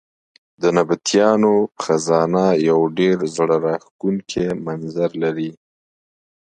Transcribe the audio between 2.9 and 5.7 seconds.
ډېر زړه راښکونکی منظر لري.